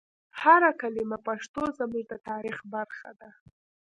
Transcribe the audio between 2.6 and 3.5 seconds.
برخه ده.